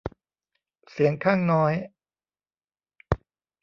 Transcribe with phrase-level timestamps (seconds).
[0.91, 1.73] เสียงข้างน้อย